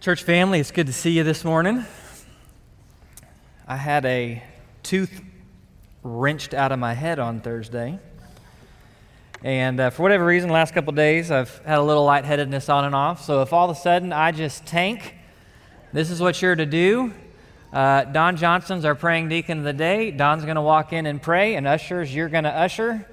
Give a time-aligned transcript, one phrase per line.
[0.00, 1.84] Church family, it's good to see you this morning.
[3.66, 4.40] I had a
[4.84, 5.20] tooth
[6.04, 7.98] wrenched out of my head on Thursday.
[9.42, 12.94] And uh, for whatever reason, last couple days, I've had a little lightheadedness on and
[12.94, 13.24] off.
[13.24, 15.16] So if all of a sudden I just tank,
[15.92, 17.12] this is what you're to do.
[17.72, 20.12] Uh, Don Johnson's our praying deacon of the day.
[20.12, 23.04] Don's going to walk in and pray, and ushers, you're going to usher.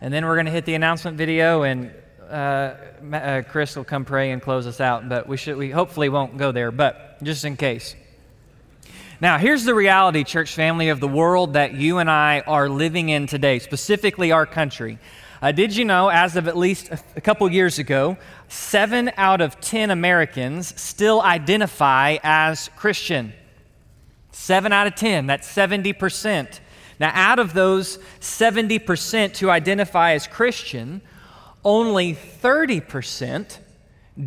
[0.00, 1.92] And then we're going to hit the announcement video, and
[2.30, 2.74] uh,
[3.12, 5.08] uh, Chris will come pray and close us out.
[5.08, 7.94] But we should, we hopefully won't go there, but just in case.
[9.20, 13.08] Now, here's the reality, church family, of the world that you and I are living
[13.08, 14.98] in today, specifically our country.
[15.42, 18.16] Uh, did you know, as of at least a, couple years ago,
[18.48, 23.32] seven out of ten Americans still identify as Christian?
[24.32, 26.60] Seven out of ten, that's 70%.
[27.00, 31.00] Now, out of those 70% who identify as Christian,
[31.64, 33.58] only 30%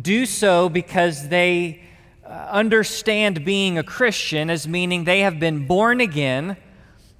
[0.00, 1.82] do so because they
[2.24, 6.56] uh, understand being a Christian as meaning they have been born again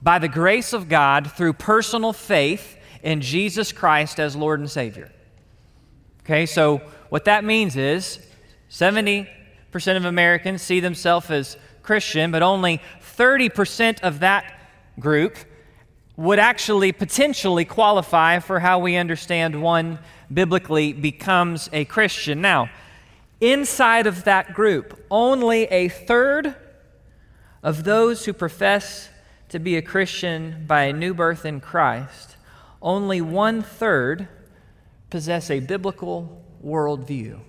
[0.01, 5.11] by the grace of God through personal faith in Jesus Christ as Lord and Savior.
[6.21, 8.19] Okay, so what that means is
[8.71, 9.27] 70%
[9.97, 12.81] of Americans see themselves as Christian, but only
[13.17, 14.61] 30% of that
[14.99, 15.37] group
[16.17, 19.99] would actually potentially qualify for how we understand one
[20.33, 22.41] biblically becomes a Christian.
[22.41, 22.71] Now,
[23.41, 26.55] inside of that group, only a third
[27.63, 29.09] of those who profess
[29.49, 32.37] to be a Christian by a new birth in Christ,
[32.81, 34.29] only one third
[35.11, 37.41] possess a biblical worldview.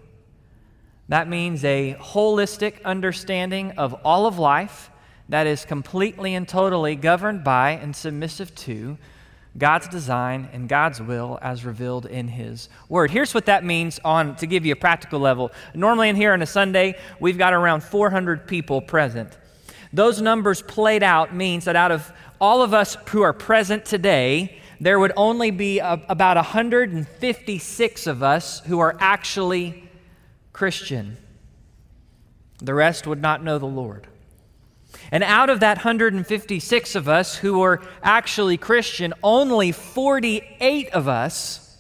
[1.10, 4.90] That means a holistic understanding of all of life
[5.34, 8.96] that is completely and totally governed by and submissive to
[9.58, 13.10] God's design and God's will as revealed in His Word.
[13.10, 15.52] Here's what that means on to give you a practical level.
[15.74, 19.36] Normally in here on a Sunday, we've got around 400 people present.
[19.92, 24.60] Those numbers played out means that out of all of us who are present today,
[24.80, 29.90] there would only be a, about 156 of us who are actually
[30.52, 31.18] Christian.
[32.60, 34.10] The rest would not know the Lord.
[35.14, 41.78] And out of that 156 of us who were actually Christian, only 48 of us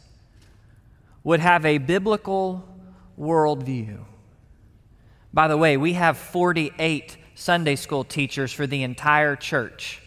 [1.23, 2.63] would have a biblical
[3.19, 4.01] worldview.
[5.33, 9.99] By the way, we have 48 Sunday school teachers for the entire church.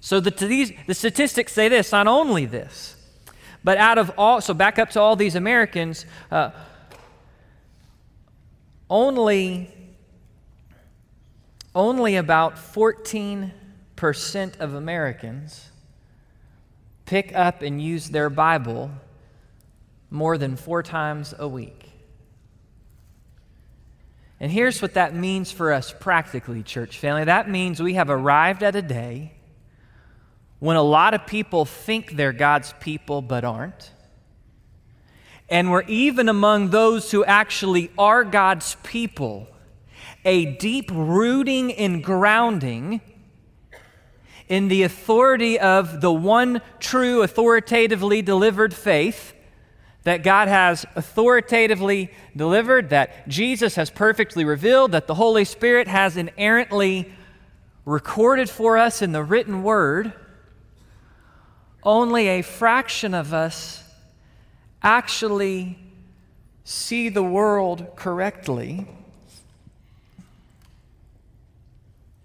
[0.00, 2.96] So the, these, the statistics say this not only this,
[3.62, 6.50] but out of all, so back up to all these Americans, uh,
[8.88, 9.76] only
[11.74, 13.52] only about 14%
[14.60, 15.70] of Americans
[17.04, 18.90] pick up and use their Bible
[20.10, 21.90] more than four times a week.
[24.40, 27.24] And here's what that means for us practically, church family.
[27.24, 29.34] That means we have arrived at a day
[30.58, 33.90] when a lot of people think they're God's people but aren't.
[35.48, 39.48] And we're even among those who actually are God's people
[40.24, 43.00] a deep rooting and grounding
[44.48, 49.34] in the authority of the one true, authoritatively delivered faith
[50.02, 56.16] that God has authoritatively delivered, that Jesus has perfectly revealed, that the Holy Spirit has
[56.16, 57.12] inerrantly
[57.84, 60.12] recorded for us in the written word,
[61.82, 63.84] only a fraction of us
[64.82, 65.78] actually
[66.64, 68.86] see the world correctly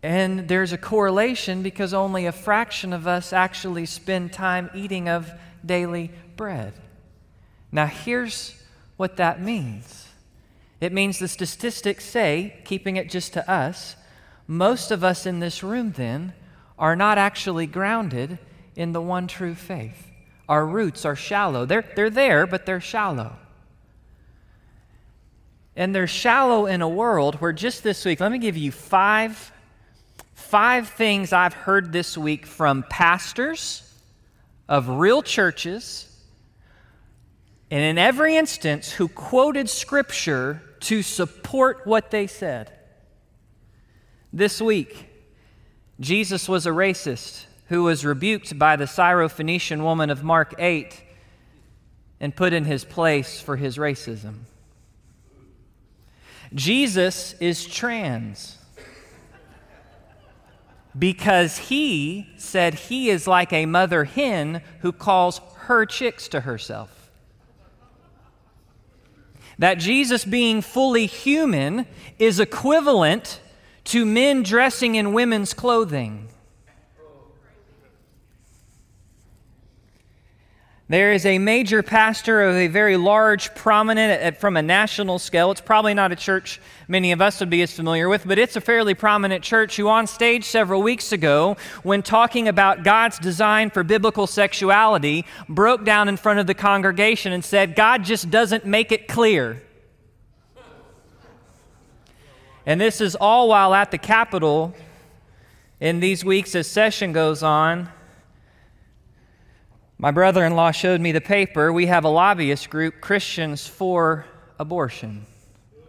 [0.05, 5.31] And there's a correlation because only a fraction of us actually spend time eating of
[5.65, 6.73] daily bread.
[7.71, 8.53] Now, here's
[8.97, 10.07] what that means
[10.79, 13.95] it means the statistics say, keeping it just to us,
[14.45, 16.33] most of us in this room then
[16.77, 18.37] are not actually grounded
[18.75, 20.11] in the one true faith.
[20.47, 21.65] Our roots are shallow.
[21.65, 23.37] They're, they're there, but they're shallow.
[25.75, 29.51] And they're shallow in a world where just this week, let me give you five
[30.35, 33.81] five things I've heard this week from pastors
[34.67, 36.11] of real churches,
[37.71, 42.71] and in every instance, who quoted scripture to support what they said.
[44.31, 45.07] This week,
[45.99, 51.01] Jesus was a racist who was rebuked by the Syrophoenician woman of Mark 8
[52.19, 54.41] and put in his place for his racism.
[56.53, 58.54] Jesus is trans
[60.97, 66.91] because he said he is like a mother hen who calls her chicks to herself.
[69.57, 71.85] that Jesus being fully human
[72.19, 73.39] is equivalent
[73.85, 76.27] to men dressing in women's clothing.
[80.87, 85.49] There is a major pastor of a very large, prominent, from a national scale.
[85.49, 88.55] It's probably not a church many of us would be as familiar with, but it's
[88.55, 93.71] a fairly prominent church who, on stage several weeks ago, when talking about God's design
[93.71, 98.63] for biblical sexuality, broke down in front of the congregation and said, God just doesn't
[98.63, 99.63] make it clear.
[102.67, 104.75] And this is all while at the Capitol
[105.79, 107.89] in these weeks as session goes on
[109.97, 111.71] my brother in law showed me the paper.
[111.71, 114.25] We have a lobbyist group, Christians for
[114.59, 115.25] Abortion,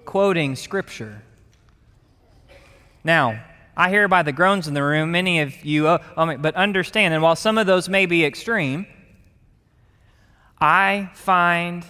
[0.05, 1.23] quoting scripture.
[3.03, 3.43] Now,
[3.77, 7.15] I hear by the groans in the room, many of you, oh, oh, but understand,
[7.15, 8.87] and while some of those may be extreme,
[10.61, 11.85] I find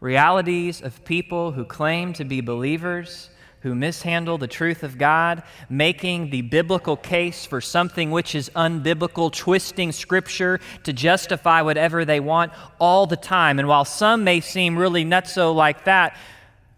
[0.00, 3.30] realities of people who claim to be believers
[3.60, 9.32] who mishandle the truth of God, making the biblical case for something which is unbiblical,
[9.32, 13.58] twisting scripture to justify whatever they want all the time.
[13.58, 16.16] And while some may seem really nutso like that,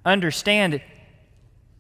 [0.05, 0.81] understand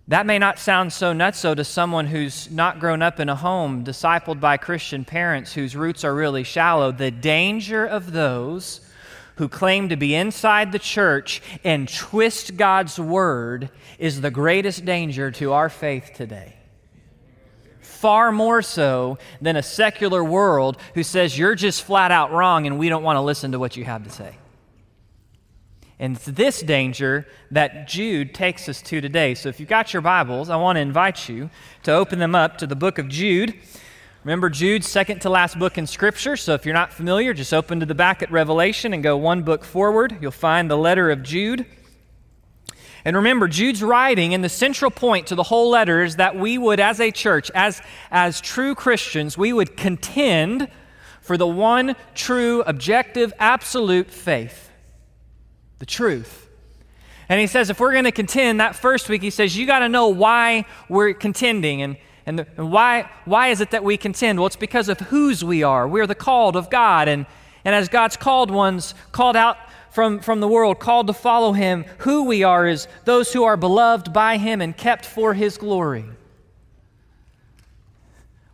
[0.08, 3.84] that may not sound so nutso to someone who's not grown up in a home
[3.84, 6.90] discipled by Christian parents whose roots are really shallow.
[6.90, 8.80] The danger of those
[9.36, 15.30] who claim to be inside the church and twist God's word is the greatest danger
[15.32, 16.56] to our faith today.
[17.80, 22.78] Far more so than a secular world who says you're just flat out wrong and
[22.78, 24.36] we don't want to listen to what you have to say.
[25.98, 29.34] And it's this danger that Jude takes us to today.
[29.34, 31.48] So if you've got your Bibles, I want to invite you
[31.84, 33.54] to open them up to the book of Jude.
[34.24, 37.80] Remember Jude's second to last book in Scripture, so if you're not familiar, just open
[37.80, 40.16] to the back at Revelation and go one book forward.
[40.20, 41.66] You'll find the letter of Jude.
[43.04, 46.56] And remember, Jude's writing, and the central point to the whole letter is that we
[46.56, 47.82] would, as a church, as,
[48.12, 50.68] as true Christians, we would contend
[51.20, 54.70] for the one true, objective, absolute faith
[55.80, 56.48] the truth.
[57.28, 59.80] And he says, if we're going to contend, that first week, he says, you got
[59.80, 61.82] to know why we're contending.
[61.82, 61.96] And
[62.26, 64.38] and, the, and, why, why is it that we contend?
[64.38, 65.88] Well, it's because of whose we are.
[65.88, 67.08] We're the called of God.
[67.08, 67.26] And,
[67.64, 69.56] and as God's called ones, called out
[69.90, 73.56] from, from the world, called to follow Him, who we are is those who are
[73.56, 76.02] beloved by Him and kept for His glory.
[76.02, 76.14] We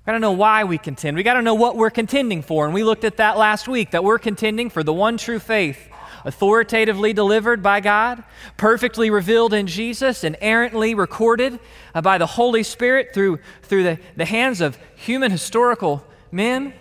[0.07, 1.17] got to know why we contend.
[1.17, 2.65] We got to know what we're contending for.
[2.65, 5.89] And we looked at that last week that we're contending for the one true faith
[6.25, 8.23] authoritatively delivered by God,
[8.57, 11.59] perfectly revealed in Jesus, inerrantly recorded
[11.95, 16.73] uh, by the Holy Spirit through, through the, the hands of human historical men,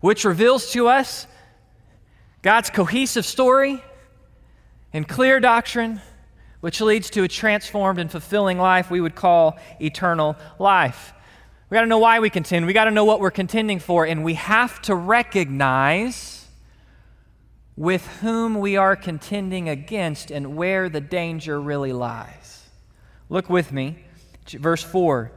[0.00, 1.26] which reveals to us
[2.42, 3.82] God's cohesive story
[4.92, 6.00] and clear doctrine,
[6.60, 11.12] which leads to a transformed and fulfilling life we would call eternal life.
[11.68, 12.66] We got to know why we contend.
[12.66, 16.35] We got to know what we're contending for, and we have to recognize
[17.76, 22.64] with whom we are contending against and where the danger really lies.
[23.28, 23.98] Look with me,
[24.46, 25.32] verse 4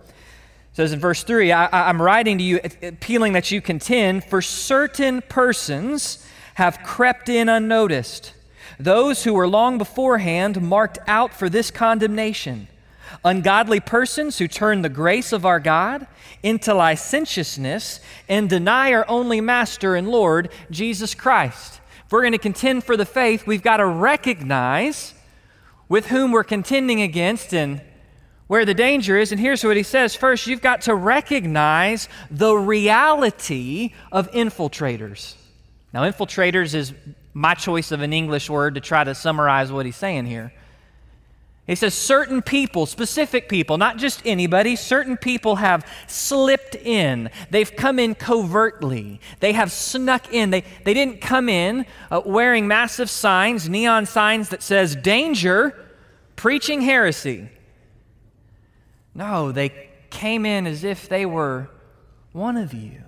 [0.80, 4.42] says in verse 3 I, am writing to you, uh, appealing that you contend, for
[4.42, 8.34] certain persons have crept in unnoticed,
[8.80, 12.70] those who were long beforehand marked out for this condemnation.
[13.26, 16.08] Ungodly persons who turn the grace of our God
[16.44, 21.79] into licentiousness and deny our only Master and Lord, Jesus Christ.
[22.10, 25.14] If we're going to contend for the faith, we've got to recognize
[25.88, 27.84] with whom we're contending against and
[28.48, 29.32] where the danger is.
[29.32, 35.36] And here's what he says First, you've got to recognize the reality of infiltrators.
[35.94, 36.96] Now, infiltrators is
[37.36, 40.52] my choice of an English word to try to summarize what he's saying here.
[41.70, 47.30] He says certain people, specific people, not just anybody, certain people have slipped in.
[47.52, 49.22] They've come in covertly.
[49.40, 50.50] They have snuck in.
[50.50, 55.78] They, they didn't come in uh, wearing massive signs, neon signs that says danger,
[56.36, 57.50] preaching heresy.
[59.14, 61.70] No, they came in as if they were
[62.32, 63.04] one of you.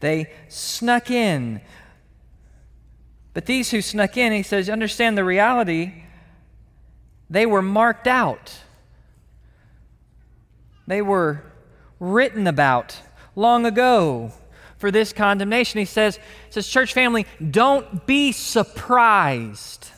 [0.00, 1.60] They snuck in.
[3.34, 6.01] But these who snuck in, he says, understand the reality
[7.32, 8.52] they were marked out,
[10.86, 11.42] they were
[11.98, 12.96] written about
[13.34, 14.32] long ago
[14.76, 15.78] for this condemnation.
[15.78, 16.18] He says,
[16.50, 19.88] says, church family, don't be surprised.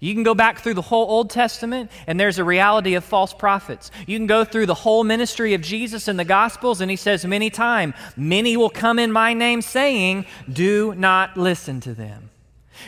[0.00, 3.34] You can go back through the whole Old Testament, and there's a reality of false
[3.34, 3.90] prophets.
[4.06, 7.26] You can go through the whole ministry of Jesus in the Gospels, and he says
[7.26, 12.30] many times, Many will come in my name saying, Do not listen to them.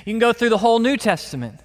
[0.06, 1.58] You can go through the whole New Testament.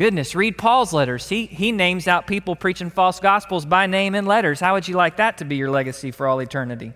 [0.00, 1.28] Goodness, read Paul's letters.
[1.28, 4.58] He, he names out people preaching false gospels by name in letters.
[4.58, 6.94] How would you like that to be your legacy for all eternity?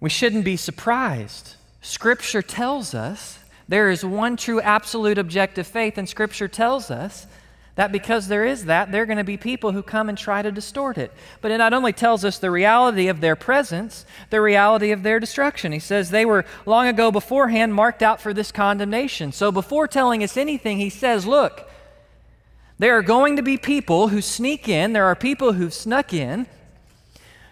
[0.00, 1.54] We shouldn't be surprised.
[1.82, 7.28] Scripture tells us there is one true, absolute, objective faith, and Scripture tells us
[7.76, 10.42] that because there is that, there are going to be people who come and try
[10.42, 11.12] to distort it.
[11.40, 15.18] But it not only tells us the reality of their presence, the reality of their
[15.18, 15.72] destruction.
[15.72, 19.32] He says they were long ago beforehand marked out for this condemnation.
[19.32, 21.68] So before telling us anything, he says, look,
[22.78, 26.46] there are going to be people who sneak in, there are people who've snuck in.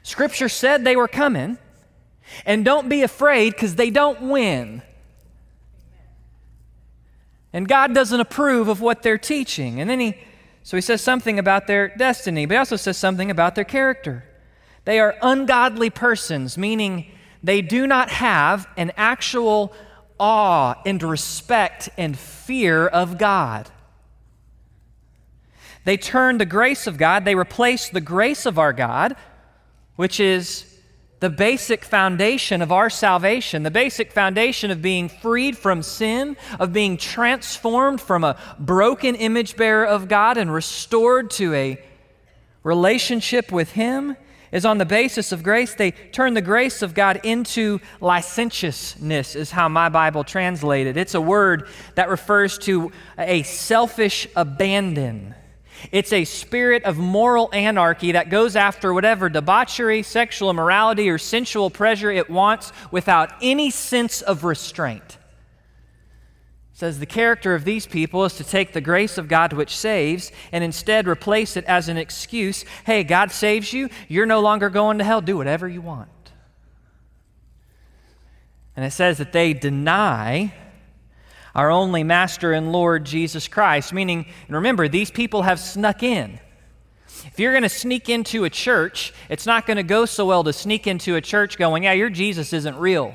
[0.04, 1.58] Scripture said they were coming.
[2.46, 4.82] And don't be afraid because they don't win.
[7.52, 9.80] And God doesn't approve of what they're teaching.
[9.80, 10.18] And then he,
[10.62, 14.24] so he says something about their destiny, but he also says something about their character.
[14.84, 17.10] They are ungodly persons, meaning
[17.42, 19.72] they do not have an actual
[20.18, 23.70] awe and respect and fear of God.
[25.84, 29.16] They turn the grace of God, they replace the grace of our God,
[29.96, 30.71] which is
[31.22, 36.72] the basic foundation of our salvation, the basic foundation of being freed from sin, of
[36.72, 41.80] being transformed from a broken image bearer of God and restored to a
[42.64, 44.16] relationship with Him,
[44.50, 45.76] is on the basis of grace.
[45.76, 50.96] They turn the grace of God into licentiousness, is how my Bible translated.
[50.96, 55.36] It's a word that refers to a selfish abandon
[55.90, 61.70] it's a spirit of moral anarchy that goes after whatever debauchery, sexual immorality, or sensual
[61.70, 65.18] pleasure it wants without any sense of restraint.
[66.72, 69.76] It says the character of these people is to take the grace of God which
[69.76, 72.64] saves and instead replace it as an excuse.
[72.84, 73.88] Hey, God saves you.
[74.08, 75.20] You're no longer going to hell.
[75.20, 76.08] Do whatever you want.
[78.74, 80.54] And it says that they deny
[81.54, 83.92] our only Master and Lord Jesus Christ.
[83.92, 86.38] Meaning, and remember, these people have snuck in.
[87.26, 90.44] If you're going to sneak into a church, it's not going to go so well
[90.44, 93.14] to sneak into a church going, yeah, your Jesus isn't real.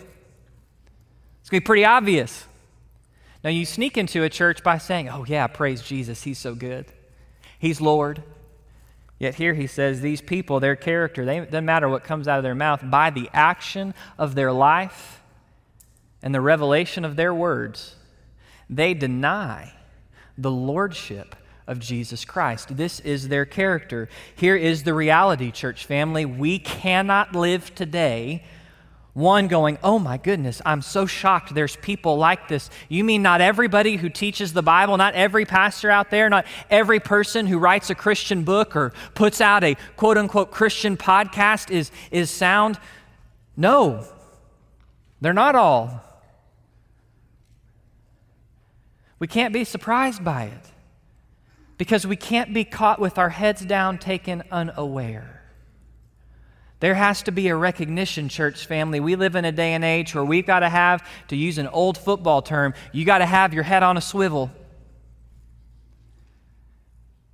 [1.41, 2.46] It's going to be pretty obvious.
[3.44, 6.86] Now, you sneak into a church by saying, oh, yeah, praise Jesus, he's so good.
[7.60, 8.24] He's Lord.
[9.20, 12.44] Yet here he says, these people, their character, they, doesn't matter what comes out of
[12.44, 15.24] their mouth, by the action of their life
[16.22, 17.96] and the revelation of their words,
[18.70, 19.74] they deny
[20.38, 21.36] the lordship
[21.68, 22.78] of Jesus Christ.
[22.78, 24.08] This is their character.
[24.36, 26.26] Here is the reality, church family.
[26.26, 28.44] We cannot live today
[29.14, 32.70] one going, Oh my goodness, I'm so shocked there's people like this.
[32.88, 37.00] You mean not everybody who teaches the Bible, not every pastor out there, not every
[37.00, 41.92] person who writes a Christian book or puts out a quote unquote Christian podcast is,
[42.12, 42.80] is sound?
[43.58, 44.06] No,
[45.20, 46.04] they're not all.
[49.20, 50.72] We can't be surprised by it
[51.78, 55.38] because we can't be caught with our heads down, taken unaware.
[56.80, 59.00] There has to be a recognition, church family.
[59.00, 61.68] We live in a day and age where we've got to have, to use an
[61.68, 64.52] old football term, you got to have your head on a swivel.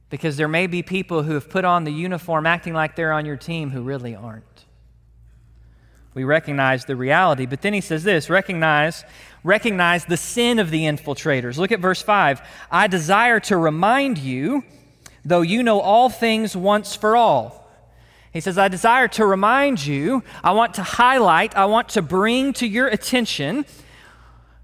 [0.10, 3.26] Because there may be people who have put on the uniform acting like they're on
[3.26, 4.66] your team who really aren't.
[6.14, 7.46] We recognize the reality.
[7.46, 9.04] But then he says this recognize
[9.44, 11.58] recognize the sin of the infiltrators.
[11.58, 12.42] Look at verse 5.
[12.72, 14.64] I desire to remind you,
[15.26, 17.60] though you know all things once for all.
[18.32, 22.54] He says, I desire to remind you, I want to highlight, I want to bring
[22.54, 23.66] to your attention,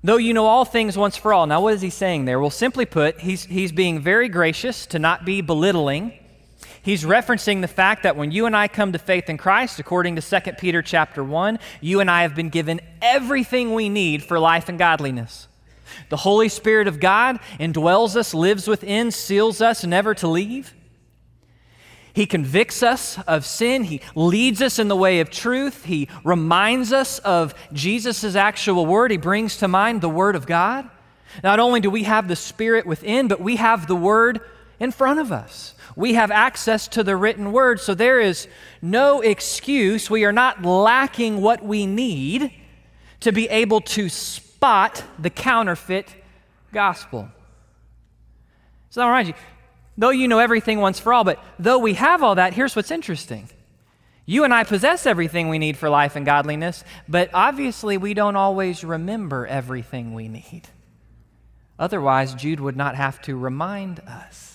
[0.03, 1.45] though you know all things once for all.
[1.45, 2.39] Now, what is he saying there?
[2.39, 6.13] Well, simply put, he's, he's being very gracious to not be belittling
[6.81, 10.15] He's referencing the fact that when you and I come to faith in Christ, according
[10.15, 14.39] to 2 Peter chapter 1, you and I have been given everything we need for
[14.39, 15.48] life and godliness.
[16.09, 20.74] The Holy Spirit of God indwells us, lives within, seals us never to leave.
[22.13, 23.83] He convicts us of sin.
[23.83, 25.86] He leads us in the way of truth.
[25.86, 29.12] He reminds us of Jesus' actual word.
[29.12, 30.89] He brings to mind the word of God.
[31.43, 34.41] Not only do we have the Spirit within, but we have the word
[34.79, 38.48] in front of us we have access to the written word, so there is
[38.81, 40.09] no excuse.
[40.09, 42.53] We are not lacking what we need
[43.19, 46.07] to be able to spot the counterfeit
[46.71, 47.27] gospel.
[48.91, 49.33] So I'll remind you,
[49.98, 52.91] though you know everything once for all, but though we have all that, here's what's
[52.91, 53.50] interesting.
[54.25, 58.38] You and I possess everything we need for life and godliness, but obviously we don't
[58.38, 60.69] always remember everything we need.
[61.77, 64.49] Otherwise, Jude would not have to remind us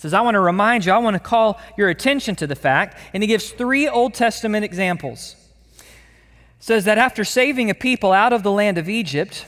[0.00, 2.96] says, I want to remind you, I want to call your attention to the fact,
[3.12, 5.36] and he gives three Old Testament examples.
[6.58, 9.46] says that after saving a people out of the land of Egypt,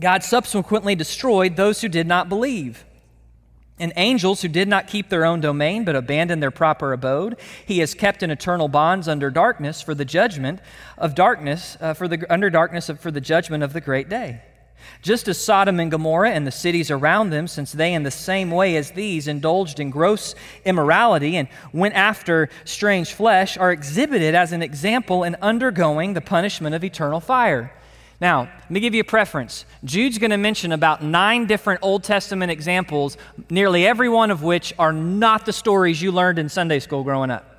[0.00, 2.84] God subsequently destroyed those who did not believe.
[3.78, 7.78] And angels who did not keep their own domain but abandoned their proper abode, he
[7.78, 10.58] has kept in eternal bonds under darkness for the judgment
[10.98, 14.42] of darkness, uh, for the, under darkness of, for the judgment of the great day.
[15.02, 18.50] Just as Sodom and Gomorrah and the cities around them, since they in the same
[18.50, 20.34] way as these indulged in gross
[20.64, 26.74] immorality and went after strange flesh, are exhibited as an example in undergoing the punishment
[26.74, 27.72] of eternal fire.
[28.20, 29.64] Now, let me give you a preference.
[29.82, 33.16] Jude's going to mention about nine different Old Testament examples,
[33.48, 37.30] nearly every one of which are not the stories you learned in Sunday school growing
[37.30, 37.49] up.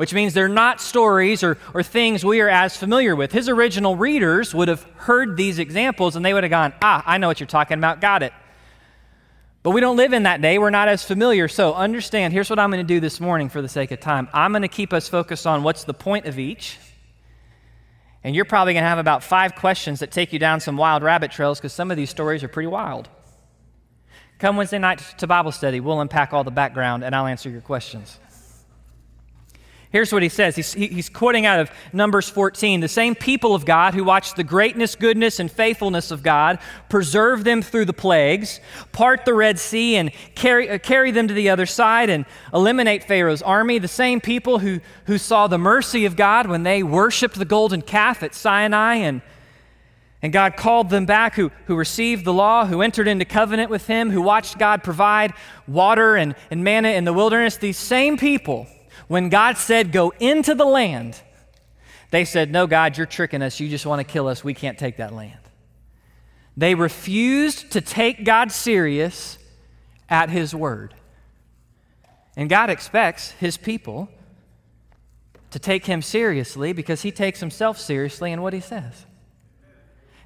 [0.00, 3.32] Which means they're not stories or, or things we are as familiar with.
[3.32, 7.18] His original readers would have heard these examples and they would have gone, Ah, I
[7.18, 8.32] know what you're talking about, got it.
[9.62, 10.56] But we don't live in that day.
[10.56, 11.48] We're not as familiar.
[11.48, 14.26] So understand here's what I'm going to do this morning for the sake of time.
[14.32, 16.78] I'm going to keep us focused on what's the point of each.
[18.24, 21.02] And you're probably going to have about five questions that take you down some wild
[21.02, 23.10] rabbit trails because some of these stories are pretty wild.
[24.38, 25.78] Come Wednesday night to Bible study.
[25.78, 28.18] We'll unpack all the background and I'll answer your questions.
[29.92, 30.54] Here's what he says.
[30.54, 32.78] He's, he's, quoting out of Numbers 14.
[32.78, 37.42] The same people of God who watched the greatness, goodness, and faithfulness of God preserve
[37.42, 38.60] them through the plagues,
[38.92, 43.02] part the Red Sea, and carry, uh, carry them to the other side, and eliminate
[43.02, 43.80] Pharaoh's army.
[43.80, 47.82] The same people who, who saw the mercy of God when they worshiped the golden
[47.82, 49.22] calf at Sinai, and,
[50.22, 53.88] and God called them back, who, who received the law, who entered into covenant with
[53.88, 55.32] Him, who watched God provide
[55.66, 57.56] water and, and manna in the wilderness.
[57.56, 58.68] These same people
[59.10, 61.20] when God said, Go into the land,
[62.12, 63.58] they said, No, God, you're tricking us.
[63.58, 64.44] You just want to kill us.
[64.44, 65.40] We can't take that land.
[66.56, 69.36] They refused to take God serious
[70.08, 70.94] at His word.
[72.36, 74.08] And God expects His people
[75.50, 79.06] to take Him seriously because He takes Himself seriously in what He says.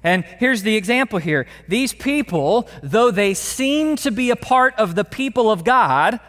[0.03, 1.47] And here's the example here.
[1.67, 6.19] These people, though they seem to be a part of the people of God,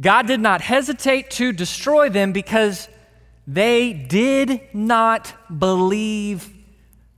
[0.00, 2.88] God did not hesitate to destroy them because
[3.46, 6.52] they did not believe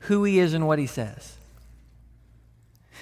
[0.00, 1.36] who He is and what He says.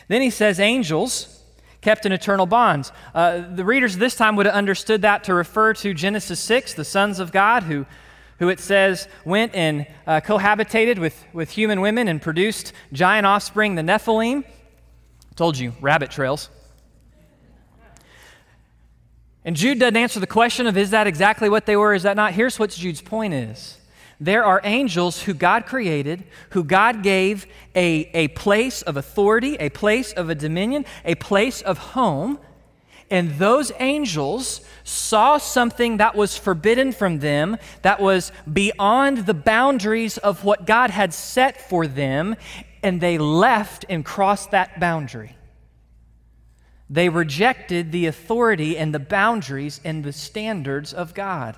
[0.09, 1.43] Then He says, angels
[1.81, 2.91] kept in eternal bonds.
[3.15, 6.85] Uh, the readers this time would have understood that to refer to Genesis 6, the
[6.85, 7.87] sons of God, who,
[8.41, 13.77] who it says went and uh, cohabitated with, with human women and produced giant offspring,
[13.77, 14.45] the Nephilim.
[15.37, 16.51] Told you, rabbit trails.
[19.49, 22.17] And Jude doesn't answer the question of is that exactly what they were, is that
[22.17, 22.35] not?
[22.35, 23.79] Here's what Jude's point is.
[24.21, 29.71] There are angels who God created, who God gave a, a place of authority, a
[29.71, 32.39] place of a dominion, a place of home.
[33.11, 40.19] And those angels saw something that was forbidden from them, that was beyond the boundaries
[40.19, 42.37] of what God had set for them,
[42.83, 45.38] and they left and crossed that boundary.
[46.91, 51.57] They rejected the authority and the boundaries and the standards of God.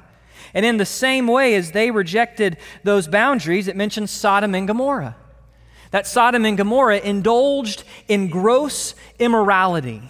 [0.55, 5.17] And in the same way as they rejected those boundaries, it mentions Sodom and Gomorrah.
[5.93, 10.03] That Sodom and Gomorrah indulged in gross immorality,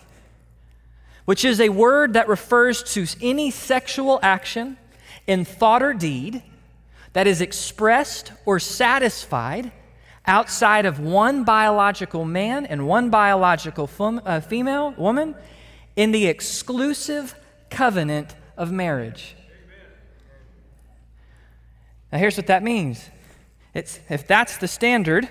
[1.25, 4.77] which is a word that refers to any sexual action
[5.27, 6.43] in thought or deed
[7.13, 9.73] that is expressed or satisfied
[10.31, 15.35] outside of one biological man and one biological fem- uh, female woman
[15.97, 17.35] in the exclusive
[17.69, 19.35] covenant of marriage.
[22.13, 23.11] Now, here's what that means
[23.75, 25.29] it's, if that's the standard,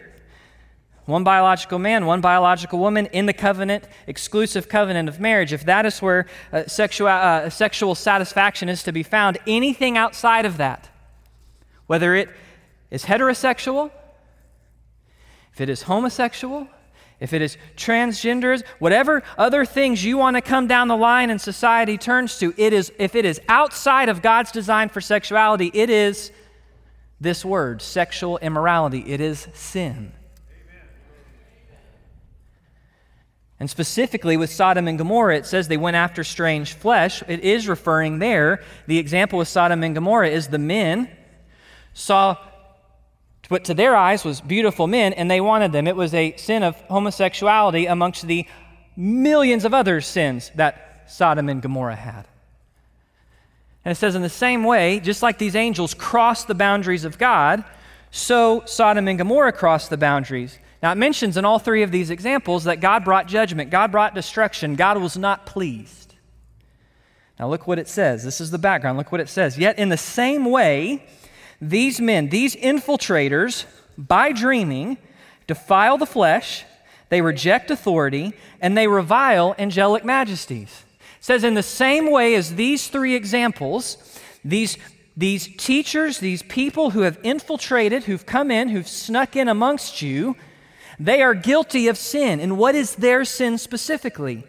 [1.06, 5.86] one biological man, one biological woman in the covenant, exclusive covenant of marriage, if that
[5.86, 10.90] is where uh, sexual, uh, sexual satisfaction is to be found, anything outside of that,
[11.88, 12.30] whether it
[12.92, 13.92] is heterosexual
[15.60, 16.70] if it is homosexual,
[17.20, 21.42] if it is transgenders, whatever other things you want to come down the line and
[21.42, 25.90] society turns to, it is if it is outside of God's design for sexuality, it
[25.90, 26.32] is
[27.20, 29.04] this word, sexual immorality.
[29.06, 30.14] It is sin.
[33.60, 37.22] And specifically with Sodom and Gomorrah, it says they went after strange flesh.
[37.28, 41.10] It is referring there, the example with Sodom and Gomorrah is the men
[41.94, 42.38] saw
[43.50, 45.88] what to their eyes was beautiful men, and they wanted them.
[45.88, 48.46] It was a sin of homosexuality amongst the
[48.96, 52.26] millions of other sins that Sodom and Gomorrah had.
[53.84, 57.18] And it says, in the same way, just like these angels crossed the boundaries of
[57.18, 57.64] God,
[58.12, 60.60] so Sodom and Gomorrah crossed the boundaries.
[60.84, 64.16] Now, it mentions in all three of these examples that God brought judgment, God brought
[64.16, 66.16] destruction, God was not pleased.
[67.40, 68.24] Now, look what it says.
[68.24, 68.98] This is the background.
[68.98, 69.58] Look what it says.
[69.58, 71.06] Yet, in the same way,
[71.62, 73.66] these men, these infiltrators,
[73.98, 74.98] by dreaming,
[75.48, 76.64] defile the flesh,
[77.10, 80.86] they reject authority, and they revile angelic majesties.
[81.00, 84.78] It says, in the same way as these three examples, these,
[85.18, 90.36] these teachers, these people who have infiltrated, who've come in, who've snuck in amongst you,
[91.00, 92.40] they are guilty of sin.
[92.40, 94.46] And what is their sin specifically?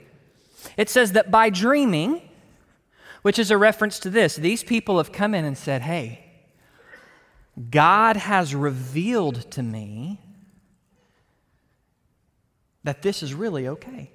[0.76, 2.22] It says that by dreaming,
[3.22, 6.29] which is a reference to this, these people have come in and said, Hey,
[7.68, 10.20] God has revealed to me
[12.84, 14.10] that this is really okay.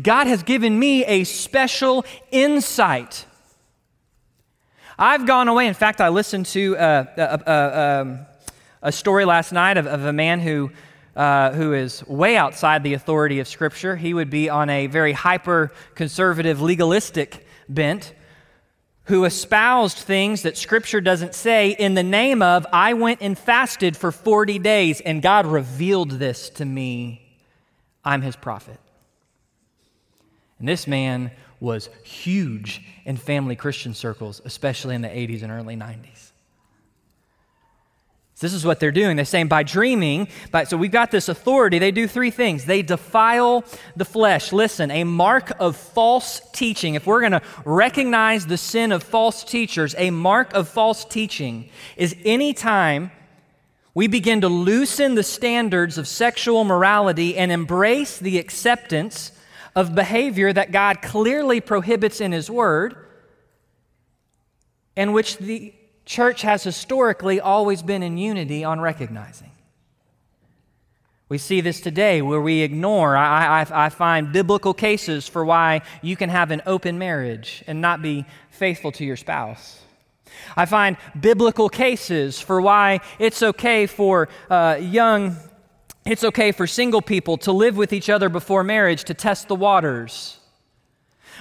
[0.00, 3.26] God has given me a special insight.
[4.98, 5.66] I've gone away.
[5.66, 8.20] In fact, I listened to a, a, um,
[8.82, 10.70] a, story last night of, of a man who,
[11.16, 13.96] uh, who is way outside the authority of Scripture.
[13.96, 18.12] He would be on a very hyper conservative, legalistic bent
[19.04, 23.96] who espoused things that Scripture doesn't say in the name of, I went and fasted
[23.96, 27.20] for 40 days and God revealed this to me.
[28.04, 28.78] I'm his prophet.
[30.58, 35.76] And this man was huge in family Christian circles, especially in the 80s and early
[35.76, 36.11] 90s.
[38.42, 39.16] This is what they're doing.
[39.16, 42.66] They're saying by dreaming, by, so we've got this authority, they do three things.
[42.66, 43.64] They defile
[43.96, 44.52] the flesh.
[44.52, 49.42] Listen, a mark of false teaching, if we're going to recognize the sin of false
[49.44, 53.10] teachers, a mark of false teaching is any time
[53.94, 59.32] we begin to loosen the standards of sexual morality and embrace the acceptance
[59.74, 62.96] of behavior that God clearly prohibits in His Word,
[64.96, 69.50] and which the church has historically always been in unity on recognizing.
[71.28, 73.16] We see this today where we ignore.
[73.16, 77.80] I, I, I, find biblical cases for why you can have an open marriage and
[77.80, 79.80] not be faithful to your spouse.
[80.58, 85.36] I find biblical cases for why it's okay for uh, young,
[86.04, 89.54] it's okay for single people to live with each other before marriage to test the
[89.54, 90.38] waters.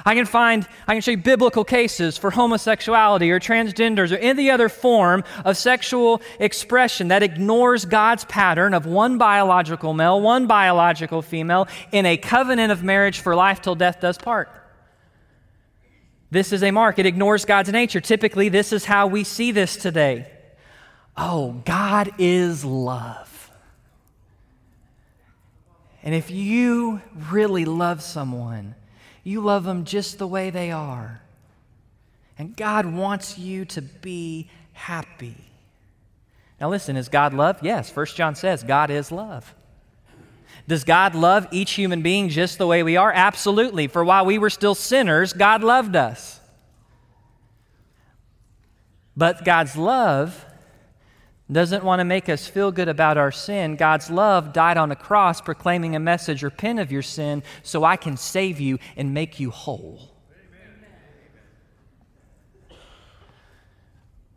[0.05, 4.49] I can find, I can show you biblical cases for homosexuality or transgenders or any
[4.49, 11.21] other form of sexual expression that ignores God's pattern of one biological male, one biological
[11.21, 14.49] female in a covenant of marriage for life till death does part.
[16.31, 16.97] This is a mark.
[16.97, 17.99] It ignores God's nature.
[17.99, 20.31] Typically, this is how we see this today.
[21.17, 23.51] Oh, God is love.
[26.03, 28.75] And if you really love someone,
[29.23, 31.21] you love them just the way they are.
[32.37, 35.35] And God wants you to be happy.
[36.59, 37.59] Now, listen, is God love?
[37.61, 37.89] Yes.
[37.89, 39.53] First John says God is love.
[40.67, 43.11] Does God love each human being just the way we are?
[43.11, 43.87] Absolutely.
[43.87, 46.39] For while we were still sinners, God loved us.
[49.17, 50.45] But God's love
[51.51, 53.75] doesn't want to make us feel good about our sin.
[53.75, 57.97] God's love died on a cross proclaiming a message, repent of your sin so I
[57.97, 60.10] can save you and make you whole.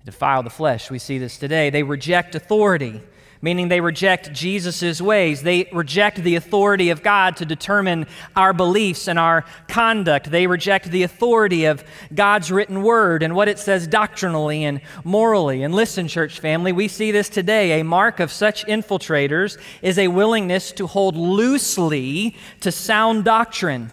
[0.05, 0.91] Defile the flesh.
[0.91, 1.71] We see this today.
[1.71, 3.01] They reject authority
[3.45, 5.43] meaning they reject Jesus' ways.
[5.43, 10.31] They reject the authority of God to determine our beliefs and our conduct.
[10.31, 15.63] They reject the authority of God's written word and what it says doctrinally and morally.
[15.63, 17.79] And listen, church family, we see this today.
[17.81, 23.91] A mark of such infiltrators is a willingness to hold loosely to sound doctrine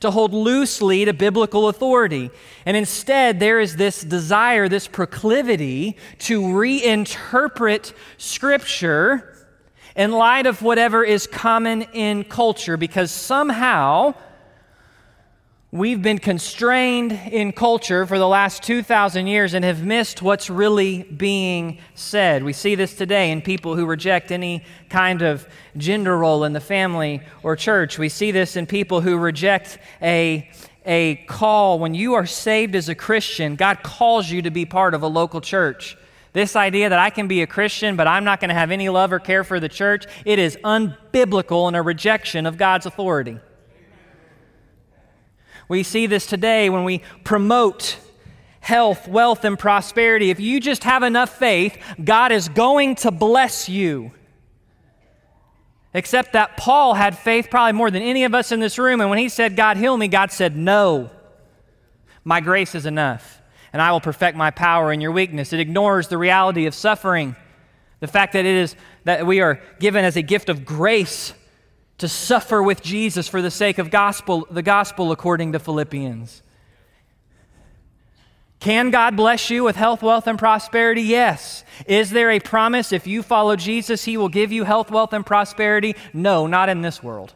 [0.00, 2.30] to hold loosely to biblical authority.
[2.66, 9.34] And instead, there is this desire, this proclivity to reinterpret Scripture
[9.96, 14.14] in light of whatever is common in culture because somehow
[15.74, 21.02] We've been constrained in culture for the last 2,000 years and have missed what's really
[21.02, 22.44] being said.
[22.44, 26.60] We see this today in people who reject any kind of gender role in the
[26.60, 27.98] family or church.
[27.98, 30.48] We see this in people who reject a,
[30.86, 31.80] a call.
[31.80, 35.08] When you are saved as a Christian, God calls you to be part of a
[35.08, 35.98] local church.
[36.34, 38.88] This idea that I can be a Christian, but I'm not going to have any
[38.90, 43.40] love or care for the church, it is unbiblical and a rejection of God's authority.
[45.68, 47.98] We see this today when we promote
[48.60, 50.30] health, wealth, and prosperity.
[50.30, 54.12] If you just have enough faith, God is going to bless you.
[55.92, 59.00] Except that Paul had faith probably more than any of us in this room.
[59.00, 61.10] And when he said, God, heal me, God said, No.
[62.26, 65.52] My grace is enough, and I will perfect my power in your weakness.
[65.52, 67.36] It ignores the reality of suffering,
[68.00, 71.34] the fact that it is that we are given as a gift of grace
[71.98, 76.42] to suffer with Jesus for the sake of gospel, the gospel according to Philippians.
[78.60, 81.02] Can God bless you with health, wealth, and prosperity?
[81.02, 81.64] Yes.
[81.86, 85.24] Is there a promise if you follow Jesus, He will give you health, wealth, and
[85.24, 85.94] prosperity?
[86.14, 87.34] No, not in this world.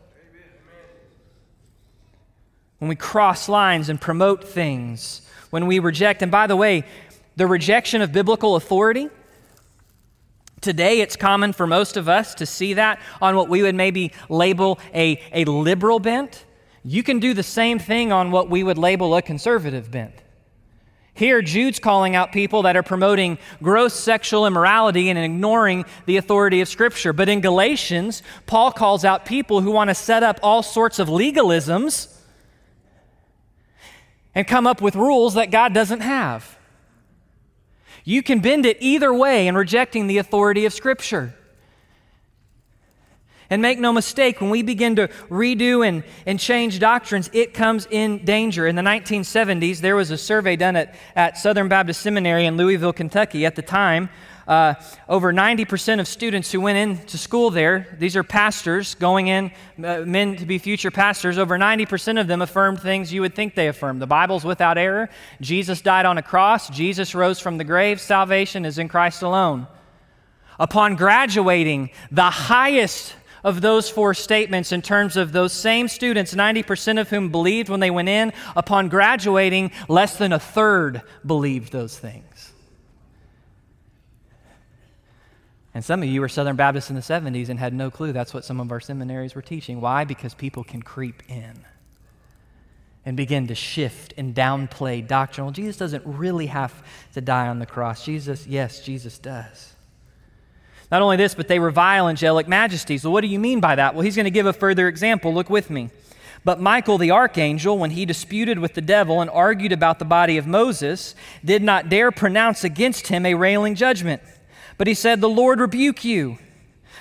[2.79, 6.85] When we cross lines and promote things, when we reject, and by the way,
[7.37, 9.11] the rejection of biblical authority,
[10.61, 14.13] today it's common for most of us to see that on what we would maybe
[14.29, 16.45] label a, a liberal bent.
[16.85, 20.15] You can do the same thing on what we would label a conservative bent.
[21.19, 26.61] Here, Jude's calling out people that are promoting gross sexual immorality and ignoring the authority
[26.61, 27.13] of Scripture.
[27.13, 31.09] But in Galatians, Paul calls out people who want to set up all sorts of
[31.09, 32.17] legalisms
[34.33, 36.58] and come up with rules that God doesn't have.
[38.09, 41.35] You can bend it either way in rejecting the authority of Scripture.
[43.51, 47.89] And make no mistake, when we begin to redo and, and change doctrines, it comes
[47.91, 48.67] in danger.
[48.67, 52.93] In the 1970s, there was a survey done at, at Southern Baptist Seminary in Louisville,
[52.93, 53.47] Kentucky.
[53.47, 54.11] At the time,
[54.49, 54.75] uh,
[55.09, 59.51] over 90% of students who went into school there, these are pastors going in,
[59.83, 63.55] uh, men to be future pastors, over 90% of them affirmed things you would think
[63.55, 64.01] they affirmed.
[64.01, 65.09] The Bible's without error.
[65.41, 66.69] Jesus died on a cross.
[66.71, 68.01] Jesus rose from the grave.
[68.01, 69.67] Salvation is in Christ alone.
[70.59, 77.01] Upon graduating, the highest of those four statements in terms of those same students, 90%
[77.01, 78.33] of whom believed when they went in.
[78.57, 82.53] Upon graduating, less than a third believed those things.
[85.75, 88.35] And some of you were Southern Baptists in the 70s and had no clue that's
[88.35, 89.81] what some of our seminaries were teaching.
[89.81, 90.05] Why?
[90.05, 91.65] Because people can creep in
[93.05, 95.51] and begin to shift and downplay doctrinal.
[95.51, 96.75] Jesus doesn't really have
[97.15, 98.05] to die on the cross.
[98.05, 99.75] Jesus, yes, Jesus does.
[100.91, 103.05] Not only this, but they revile angelic majesties.
[103.05, 103.95] Well, what do you mean by that?
[103.95, 105.35] Well, he's going to give a further example.
[105.35, 105.91] Look with me.
[106.45, 110.39] But Michael the archangel, when he disputed with the devil and argued about the body
[110.39, 114.23] of Moses, did not dare pronounce against him a railing judgment.
[114.79, 116.39] But he said, The Lord rebuke you.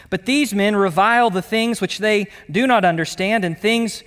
[0.10, 4.04] But these men revile the things which they do not understand, and things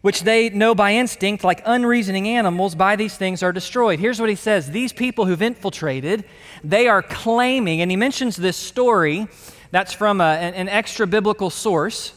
[0.00, 3.98] which they know by instinct, like unreasoning animals, by these things are destroyed.
[3.98, 6.24] Here's what he says These people who've infiltrated,
[6.62, 9.28] they are claiming, and he mentions this story
[9.70, 12.14] that's from a, an, an extra biblical source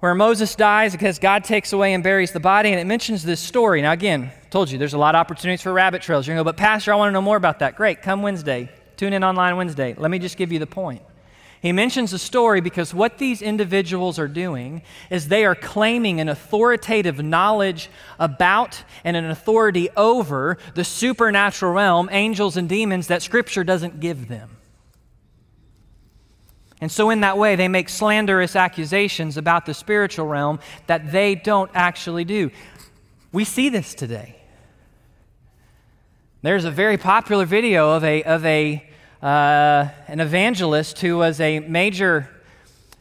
[0.00, 3.40] where Moses dies because God takes away and buries the body, and it mentions this
[3.40, 3.82] story.
[3.82, 6.26] Now, again, told you there's a lot of opportunities for rabbit trails.
[6.26, 7.76] You're going to go, but Pastor, I want to know more about that.
[7.76, 8.70] Great, come Wednesday.
[8.96, 9.94] Tune in online Wednesday.
[9.96, 11.02] Let me just give you the point.
[11.60, 16.28] He mentions a story because what these individuals are doing is they are claiming an
[16.28, 23.62] authoritative knowledge about and an authority over the supernatural realm, angels and demons, that Scripture
[23.62, 24.56] doesn't give them.
[26.80, 31.34] And so, in that way, they make slanderous accusations about the spiritual realm that they
[31.34, 32.50] don't actually do.
[33.32, 34.36] We see this today.
[36.40, 38.89] There's a very popular video of a, of a
[39.22, 42.28] uh, an evangelist who was a major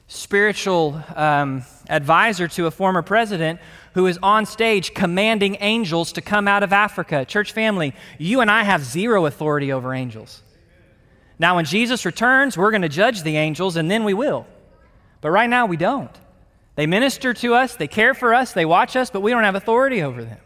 [0.08, 3.60] spiritual um, advisor to a former president
[3.94, 7.26] who is on stage commanding angels to come out of Africa.
[7.26, 10.44] Church family, you and I have zero authority over angels.
[11.38, 14.46] Now, when Jesus returns, we're going to judge the angels and then we will.
[15.22, 16.12] But right now, we don't.
[16.76, 19.56] They minister to us, they care for us, they watch us, but we don't have
[19.56, 20.40] authority over them.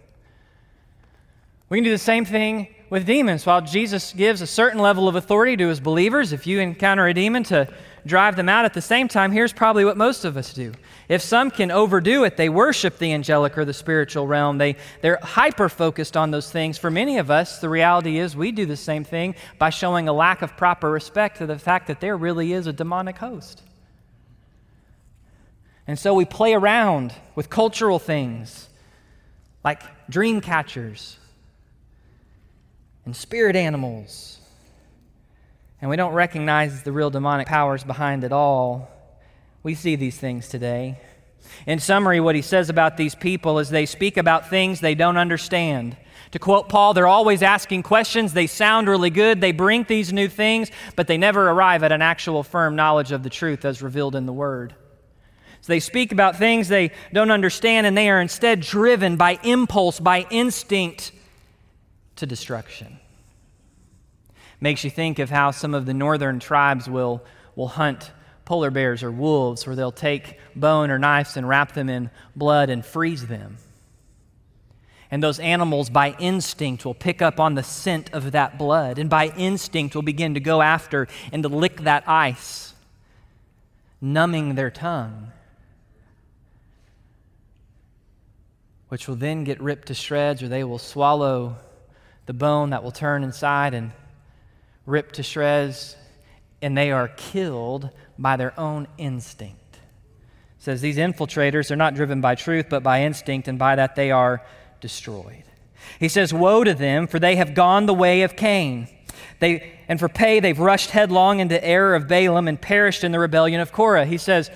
[1.69, 3.43] We can do the same thing with demons.
[3.43, 7.13] While Jesus gives a certain level of authority to his believers, if you encounter a
[7.15, 7.67] demon to
[8.05, 10.73] drive them out at the same time, here's probably what most of us do.
[11.09, 14.59] If some can overdo it, they worship the angelic or the spiritual realm.
[14.59, 16.77] They, they're hyper focused on those things.
[16.77, 20.13] For many of us, the reality is we do the same thing by showing a
[20.13, 23.63] lack of proper respect to the fact that there really is a demonic host.
[25.87, 28.69] And so we play around with cultural things
[29.63, 31.17] like dream catchers
[33.05, 34.39] and spirit animals.
[35.81, 38.89] And we don't recognize the real demonic powers behind it all.
[39.63, 40.97] We see these things today.
[41.67, 45.17] In summary, what he says about these people is they speak about things they don't
[45.17, 45.97] understand.
[46.31, 48.33] To quote Paul, they're always asking questions.
[48.33, 49.39] They sound really good.
[49.39, 53.23] They bring these new things, but they never arrive at an actual firm knowledge of
[53.23, 54.73] the truth as revealed in the Word.
[55.61, 59.99] So they speak about things they don't understand, and they are instead driven by impulse,
[59.99, 61.11] by instinct,
[62.17, 62.99] to destruction.
[64.59, 67.23] Makes you think of how some of the northern tribes will,
[67.55, 68.11] will hunt
[68.45, 72.69] polar bears or wolves, where they'll take bone or knives and wrap them in blood
[72.69, 73.57] and freeze them.
[75.09, 79.09] And those animals, by instinct, will pick up on the scent of that blood, and
[79.09, 82.73] by instinct, will begin to go after and to lick that ice,
[84.01, 85.31] numbing their tongue,
[88.89, 91.57] which will then get ripped to shreds, or they will swallow
[92.25, 93.91] the bone that will turn inside and
[94.85, 95.95] rip to shreds,
[96.61, 99.59] and they are killed by their own instinct.
[99.75, 103.95] It says these infiltrators are not driven by truth, but by instinct, and by that
[103.95, 104.41] they are
[104.79, 105.43] destroyed.
[105.99, 108.87] He says, Woe to them, for they have gone the way of Cain.
[109.39, 113.19] They, and for pay, they've rushed headlong into error of Balaam and perished in the
[113.19, 114.05] rebellion of Korah.
[114.05, 114.49] He says,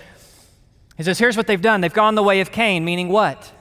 [0.95, 1.81] he says, Here's what they've done.
[1.81, 3.51] They've gone the way of Cain, meaning what?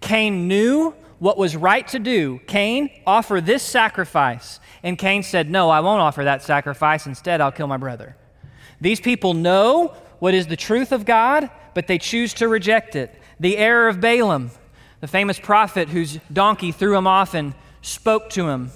[0.00, 2.40] Cain knew what was right to do.
[2.48, 4.58] Cain, offer this sacrifice.
[4.82, 7.06] And Cain said, No, I won't offer that sacrifice.
[7.06, 8.16] Instead, I'll kill my brother.
[8.80, 13.14] These people know what is the truth of God, but they choose to reject it.
[13.38, 14.50] The error of Balaam,
[14.98, 18.72] the famous prophet whose donkey threw him off and spoke to him.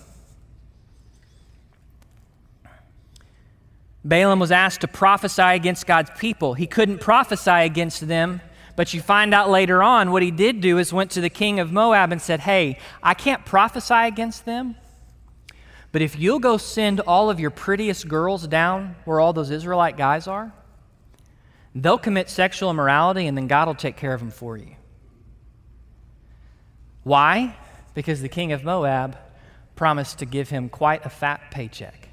[4.05, 6.55] Balaam was asked to prophesy against God's people.
[6.55, 8.41] He couldn't prophesy against them,
[8.77, 11.59] but you find out later on what he did do is went to the king
[11.59, 14.77] of Moab and said, Hey, I can't prophesy against them,
[15.93, 19.97] but if you'll go send all of your prettiest girls down where all those Israelite
[19.97, 20.53] guys are,
[21.75, 24.77] they'll commit sexual immorality and then God will take care of them for you.
[27.03, 27.57] Why?
[27.95, 29.17] Because the king of Moab
[29.75, 32.06] promised to give him quite a fat paycheck.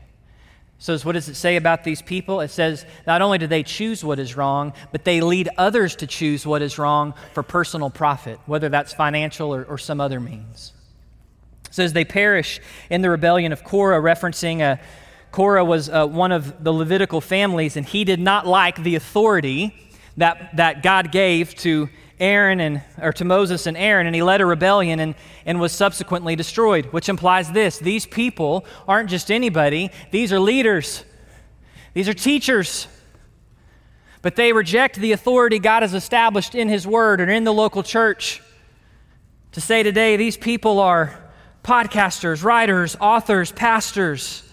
[0.84, 2.41] So, what does it say about these people?
[2.41, 6.08] It says not only do they choose what is wrong, but they lead others to
[6.08, 10.74] choose what is wrong for personal profit, whether that's financial or, or some other means.
[11.67, 14.76] It says they perish in the rebellion of Korah, referencing a, uh,
[15.32, 19.74] Korah was uh, one of the Levitical families, and he did not like the authority
[20.17, 24.39] that, that God gave to Aaron and or to Moses and Aaron, and he led
[24.41, 29.89] a rebellion and, and was subsequently destroyed, which implies this these people aren't just anybody,
[30.12, 31.04] these are leaders,
[31.93, 32.88] these are teachers.
[34.21, 37.84] But they reject the authority God has established in His Word and in the local
[37.84, 38.41] church.
[39.52, 41.19] To say today, these people are
[41.62, 44.49] podcasters, writers, authors, pastors.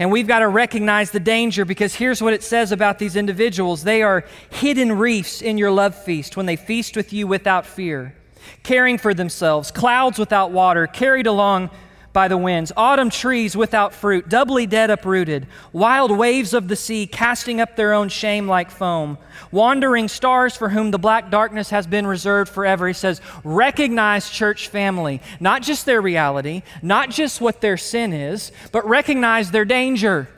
[0.00, 3.84] And we've got to recognize the danger because here's what it says about these individuals.
[3.84, 8.14] They are hidden reefs in your love feast when they feast with you without fear,
[8.62, 11.68] caring for themselves, clouds without water, carried along
[12.12, 17.06] by the winds, autumn trees without fruit, doubly dead uprooted, wild waves of the sea
[17.06, 19.16] casting up their own shame like foam,
[19.52, 22.88] wandering stars for whom the black darkness has been reserved forever.
[22.88, 28.50] He says, recognize church family, not just their reality, not just what their sin is,
[28.72, 30.28] but recognize their danger.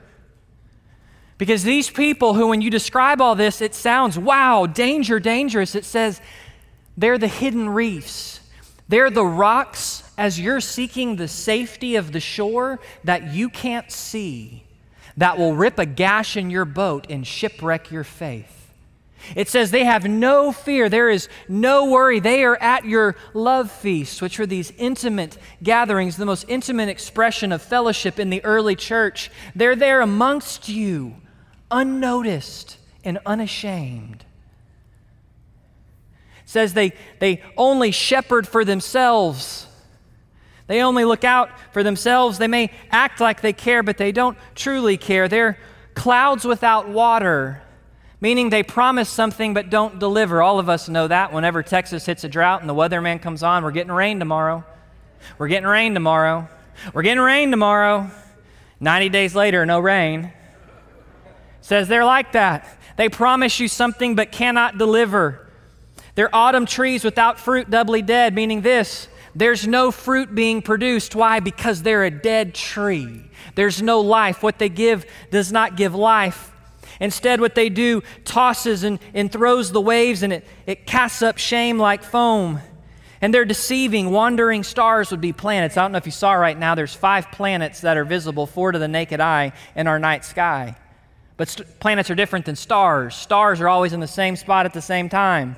[1.39, 5.75] Because these people who, when you describe all this, it sounds, wow, danger, dangerous.
[5.75, 6.21] It says
[6.97, 8.41] they're the hidden reefs,
[8.89, 14.65] they're the rocks as you're seeking the safety of the shore that you can't see,
[15.17, 18.63] that will rip a gash in your boat and shipwreck your faith.
[19.37, 20.89] It says they have no fear.
[20.89, 22.19] There is no worry.
[22.19, 27.53] They are at your love feasts, which were these intimate gatherings, the most intimate expression
[27.53, 29.31] of fellowship in the early church.
[29.55, 31.17] They're there amongst you,
[31.71, 34.25] unnoticed and unashamed.
[36.43, 39.69] It says they, they only shepherd for themselves.
[40.67, 42.39] They only look out for themselves.
[42.39, 45.29] They may act like they care, but they don't truly care.
[45.29, 45.59] They're
[45.95, 47.63] clouds without water,
[48.21, 50.41] meaning they promise something but don't deliver.
[50.41, 53.65] All of us know that whenever Texas hits a drought and the weatherman comes on,
[53.65, 54.65] we're getting rain tomorrow.
[55.39, 56.49] We're getting rain tomorrow.
[56.93, 58.11] We're getting rain tomorrow.
[58.81, 60.33] 90 days later, no rain.
[61.61, 62.79] says they're like that.
[62.97, 65.49] They promise you something but cannot deliver.
[66.15, 71.15] They're autumn trees without fruit, doubly dead, meaning this there's no fruit being produced.
[71.15, 71.41] Why?
[71.41, 73.25] Because they're a dead tree.
[73.55, 74.43] There's no life.
[74.43, 76.53] What they give does not give life.
[77.01, 81.39] Instead, what they do tosses and, and throws the waves and it, it casts up
[81.39, 82.61] shame like foam.
[83.21, 84.11] And they're deceiving.
[84.11, 85.77] Wandering stars would be planets.
[85.77, 88.73] I don't know if you saw right now, there's five planets that are visible, four
[88.73, 90.77] to the naked eye in our night sky.
[91.37, 93.15] But st- planets are different than stars.
[93.15, 95.57] Stars are always in the same spot at the same time.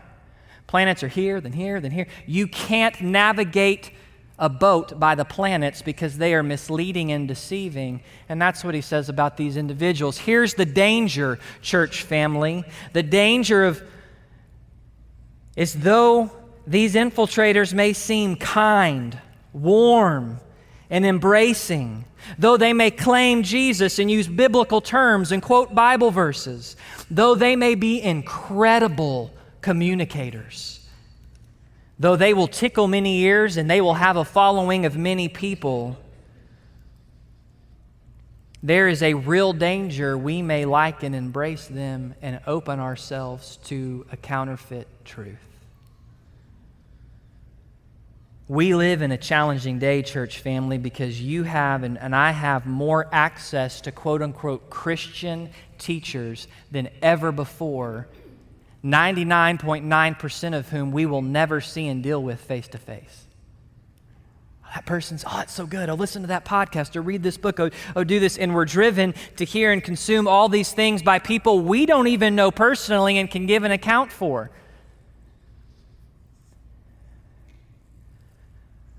[0.75, 2.09] Planets are here, then here, then here.
[2.27, 3.93] You can't navigate
[4.41, 8.03] a boat by the planets because they are misleading and deceiving.
[8.29, 10.19] And that's what he says about these individuals.
[10.19, 12.65] Here's the danger, church family.
[12.93, 13.85] The danger of
[15.55, 16.33] is though
[16.67, 19.17] these infiltrators may seem kind,
[19.53, 20.41] warm,
[20.91, 22.05] and embracing,
[22.37, 26.75] though they may claim Jesus and use biblical terms and quote Bible verses,
[27.09, 29.31] though they may be incredible
[29.65, 30.87] communicators.
[31.99, 35.97] Though they will tickle many ears and they will have a following of many people,
[38.63, 44.05] there is a real danger we may like and embrace them and open ourselves to
[44.13, 45.39] a counterfeit truth.
[48.47, 52.67] We live in a challenging day, church family, because you have and, and I have
[52.67, 55.49] more access to quote unquote Christian
[55.79, 58.09] teachers than ever before,
[58.85, 63.25] 99.9% of whom we will never see and deal with face to face.
[64.75, 65.89] That person's, oh, it's so good.
[65.89, 68.37] I'll listen to that podcast or read this book or, or do this.
[68.37, 72.35] And we're driven to hear and consume all these things by people we don't even
[72.35, 74.51] know personally and can give an account for.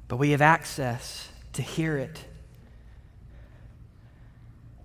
[0.08, 2.26] but we have access to hear it,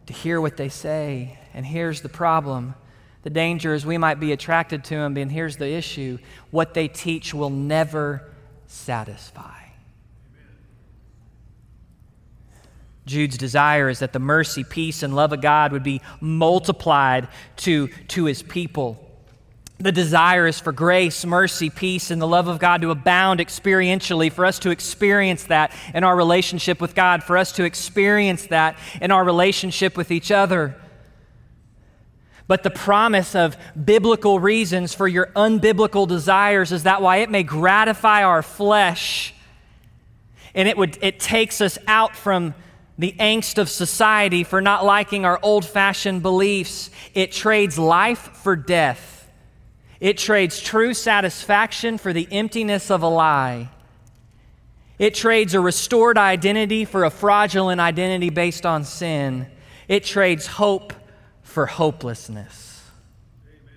[0.07, 1.39] to hear what they say.
[1.53, 2.75] And here's the problem
[3.23, 6.19] the danger is we might be attracted to them, and here's the issue
[6.51, 8.31] what they teach will never
[8.67, 9.61] satisfy.
[13.07, 17.89] Jude's desire is that the mercy, peace, and love of God would be multiplied to,
[18.09, 19.05] to his people.
[19.79, 24.31] The desire is for grace, mercy, peace, and the love of God to abound experientially,
[24.31, 28.79] for us to experience that in our relationship with God, for us to experience that
[29.01, 30.77] in our relationship with each other.
[32.51, 37.45] But the promise of biblical reasons for your unbiblical desires is that why it may
[37.45, 39.33] gratify our flesh
[40.53, 42.57] and it, would, it takes us out from
[42.99, 46.91] the angst of society for not liking our old fashioned beliefs.
[47.15, 49.31] It trades life for death.
[50.01, 53.69] It trades true satisfaction for the emptiness of a lie.
[54.99, 59.47] It trades a restored identity for a fraudulent identity based on sin.
[59.87, 60.95] It trades hope
[61.51, 62.81] for hopelessness.
[63.45, 63.75] Amen.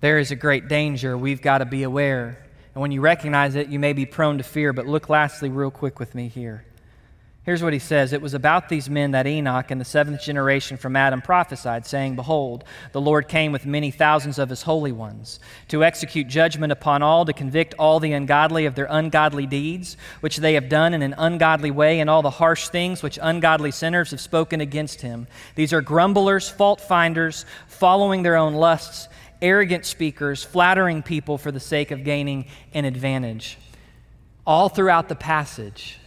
[0.00, 2.38] There is a great danger we've got to be aware.
[2.74, 4.72] And when you recognize it, you may be prone to fear.
[4.72, 6.64] But look lastly, real quick with me here.
[7.44, 10.76] Here's what he says It was about these men that Enoch in the seventh generation
[10.76, 12.62] from Adam prophesied, saying, Behold,
[12.92, 17.24] the Lord came with many thousands of his holy ones to execute judgment upon all,
[17.24, 21.16] to convict all the ungodly of their ungodly deeds, which they have done in an
[21.18, 25.26] ungodly way, and all the harsh things which ungodly sinners have spoken against him.
[25.56, 29.08] These are grumblers, fault finders, following their own lusts,
[29.40, 33.58] arrogant speakers, flattering people for the sake of gaining an advantage.
[34.46, 35.98] All throughout the passage,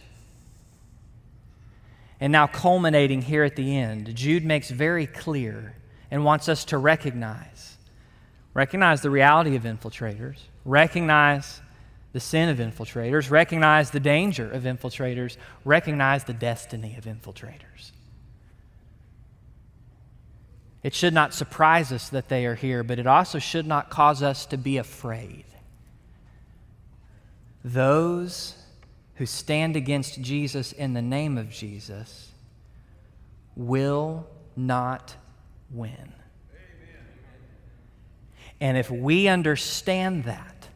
[2.20, 5.74] and now, culminating here at the end, Jude makes very clear
[6.10, 7.76] and wants us to recognize
[8.54, 11.60] recognize the reality of infiltrators, recognize
[12.14, 17.90] the sin of infiltrators, recognize the danger of infiltrators, recognize the destiny of infiltrators.
[20.82, 24.22] It should not surprise us that they are here, but it also should not cause
[24.22, 25.44] us to be afraid.
[27.62, 28.55] Those
[29.16, 32.30] who stand against Jesus in the name of Jesus
[33.54, 35.16] will not
[35.70, 36.12] win.
[38.60, 40.68] And if we understand that,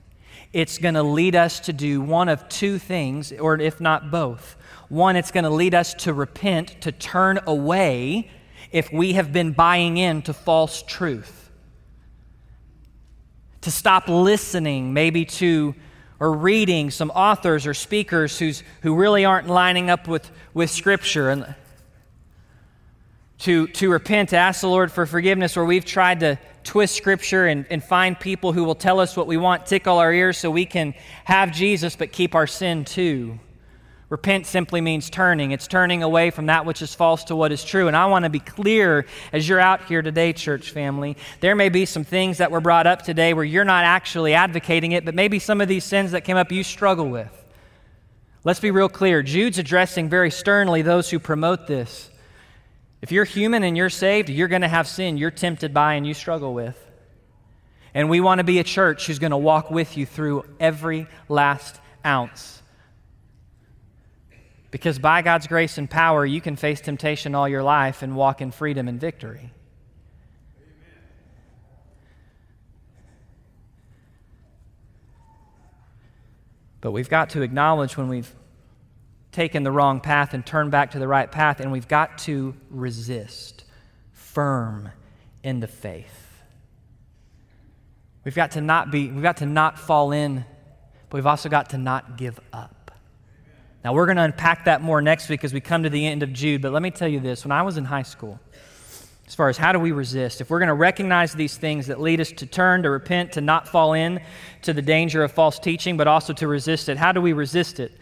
[0.52, 4.56] it's going to lead us to do one of two things, or if not both.
[4.88, 8.30] One, it's going to lead us to repent, to turn away
[8.72, 11.50] if we have been buying into false truth,
[13.60, 15.74] to stop listening maybe to
[16.20, 21.30] or reading some authors or speakers who's, who really aren't lining up with, with Scripture.
[21.30, 21.54] And
[23.38, 27.46] to, to repent, to ask the Lord for forgiveness, where we've tried to twist Scripture
[27.46, 30.50] and, and find people who will tell us what we want, tickle our ears so
[30.50, 30.94] we can
[31.24, 33.40] have Jesus but keep our sin too.
[34.10, 35.52] Repent simply means turning.
[35.52, 37.86] It's turning away from that which is false to what is true.
[37.86, 41.16] And I want to be clear as you're out here today, church family.
[41.38, 44.90] There may be some things that were brought up today where you're not actually advocating
[44.92, 47.30] it, but maybe some of these sins that came up you struggle with.
[48.42, 49.22] Let's be real clear.
[49.22, 52.10] Jude's addressing very sternly those who promote this.
[53.02, 56.04] If you're human and you're saved, you're going to have sin you're tempted by and
[56.04, 56.76] you struggle with.
[57.94, 61.06] And we want to be a church who's going to walk with you through every
[61.28, 62.59] last ounce.
[64.70, 68.40] Because by God's grace and power, you can face temptation all your life and walk
[68.40, 69.52] in freedom and victory.
[76.80, 78.32] But we've got to acknowledge when we've
[79.32, 82.54] taken the wrong path and turned back to the right path, and we've got to
[82.70, 83.64] resist,
[84.12, 84.90] firm
[85.42, 86.42] in the faith.
[88.24, 90.44] We've got to not be, we've got to not fall in,
[91.08, 92.79] but we've also got to not give up.
[93.82, 96.22] Now, we're going to unpack that more next week as we come to the end
[96.22, 97.46] of Jude, but let me tell you this.
[97.46, 98.38] When I was in high school,
[99.26, 101.98] as far as how do we resist, if we're going to recognize these things that
[101.98, 104.20] lead us to turn, to repent, to not fall in
[104.62, 107.80] to the danger of false teaching, but also to resist it, how do we resist
[107.80, 107.92] it?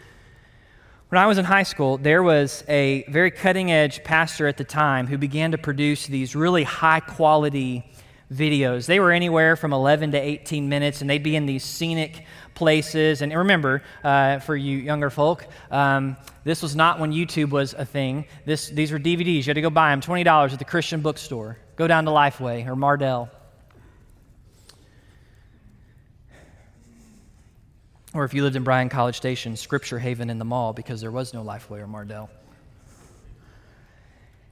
[1.07, 4.65] When I was in high school, there was a very cutting edge pastor at the
[4.65, 7.89] time who began to produce these really high quality
[8.33, 8.85] videos.
[8.85, 13.21] They were anywhere from 11 to 18 minutes, and they'd be in these scenic places.
[13.21, 17.85] And remember, uh, for you younger folk, um, this was not when YouTube was a
[17.85, 18.25] thing.
[18.45, 19.37] This, these were DVDs.
[19.37, 21.57] You had to go buy them, $20 at the Christian bookstore.
[21.75, 23.29] Go down to Lifeway or Mardel.
[28.13, 31.11] Or if you lived in Bryan College Station, Scripture Haven in the mall because there
[31.11, 32.29] was no Lifeway or Mardel.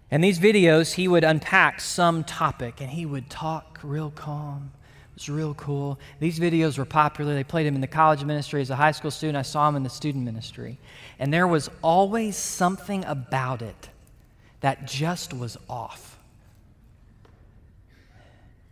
[0.09, 4.71] And these videos, he would unpack some topic and he would talk real calm.
[5.11, 5.99] It was real cool.
[6.19, 7.33] These videos were popular.
[7.33, 9.37] They played him in the college ministry as a high school student.
[9.37, 10.77] I saw him in the student ministry.
[11.19, 13.89] And there was always something about it
[14.61, 16.17] that just was off.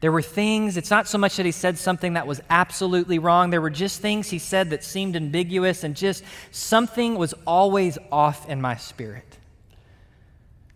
[0.01, 3.49] There were things, it's not so much that he said something that was absolutely wrong.
[3.49, 8.47] There were just things he said that seemed ambiguous, and just something was always off
[8.47, 9.34] in my spirit.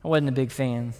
[0.03, 0.93] I wasn't a big fan.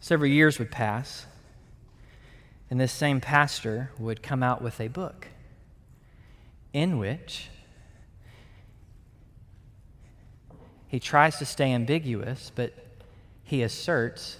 [0.00, 1.26] Several years would pass,
[2.70, 5.28] and this same pastor would come out with a book
[6.72, 7.48] in which
[10.86, 12.72] he tries to stay ambiguous, but
[13.44, 14.38] he asserts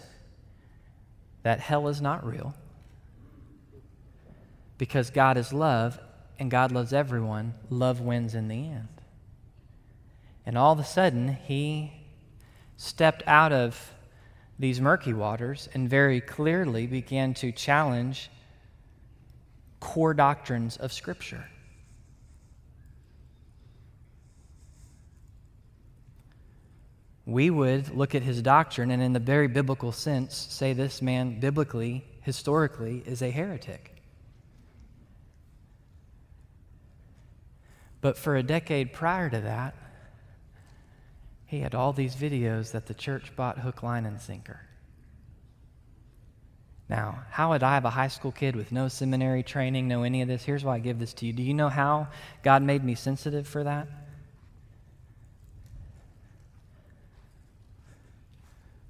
[1.43, 2.55] that hell is not real
[4.77, 5.99] because God is love
[6.39, 7.55] and God loves everyone.
[7.69, 8.89] Love wins in the end.
[10.49, 11.93] And all of a sudden, he
[12.79, 13.93] stepped out of
[14.59, 18.31] these murky waters and very clearly began to challenge
[19.79, 21.45] core doctrines of Scripture.
[27.27, 31.41] We would look at his doctrine and, in the very biblical sense, say this man,
[31.41, 34.01] biblically, historically, is a heretic.
[38.01, 39.75] But for a decade prior to that,
[41.49, 44.61] he had all these videos that the church bought hook, line, and sinker.
[46.91, 50.21] Now, how would I have a high school kid with no seminary training, know any
[50.21, 50.45] of this?
[50.45, 51.33] Here's why I give this to you.
[51.33, 52.09] Do you know how
[52.43, 53.89] God made me sensitive for that?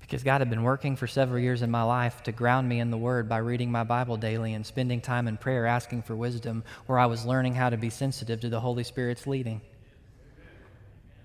[0.01, 2.91] Because God had been working for several years in my life to ground me in
[2.91, 6.65] the Word by reading my Bible daily and spending time in prayer asking for wisdom,
[6.87, 9.61] where I was learning how to be sensitive to the Holy Spirit's leading.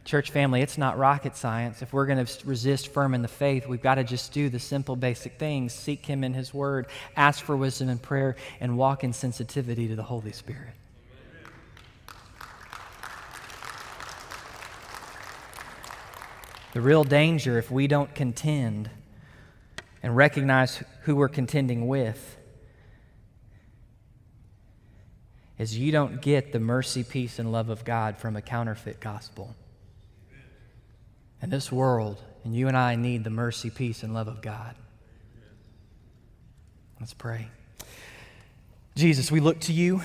[0.05, 1.81] Church family, it's not rocket science.
[1.81, 4.59] If we're going to resist firm in the faith, we've got to just do the
[4.59, 9.05] simple, basic things seek Him in His Word, ask for wisdom and prayer, and walk
[9.05, 10.73] in sensitivity to the Holy Spirit.
[16.73, 18.89] The real danger, if we don't contend
[20.01, 22.37] and recognize who we're contending with,
[25.57, 29.55] is you don't get the mercy, peace, and love of God from a counterfeit gospel.
[31.43, 34.75] And this world, and you and I need the mercy, peace, and love of God.
[37.01, 37.49] Let's pray.
[38.95, 40.01] Jesus, we look to you.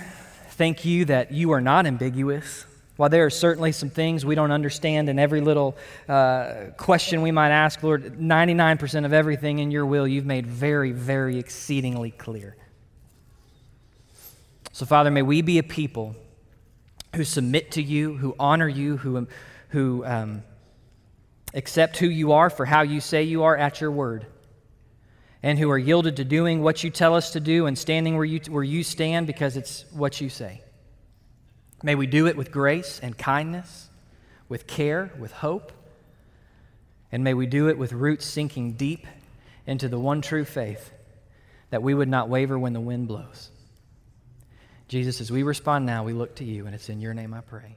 [0.50, 2.66] Thank you that you are not ambiguous.
[2.96, 5.76] While there are certainly some things we don't understand in every little
[6.08, 10.90] uh, question we might ask, Lord, 99% of everything in your will you've made very,
[10.90, 12.56] very exceedingly clear.
[14.72, 16.16] So, Father, may we be a people
[17.14, 19.28] who submit to you, who honor you, who,
[19.68, 20.42] who um,
[21.54, 24.26] accept who you are for how you say you are at your word,
[25.42, 28.24] and who are yielded to doing what you tell us to do and standing where
[28.24, 30.62] you, where you stand because it's what you say.
[31.82, 33.88] May we do it with grace and kindness,
[34.48, 35.72] with care, with hope,
[37.12, 39.06] and may we do it with roots sinking deep
[39.66, 40.90] into the one true faith
[41.70, 43.50] that we would not waver when the wind blows.
[44.88, 47.42] Jesus, as we respond now, we look to you, and it's in your name I
[47.42, 47.76] pray.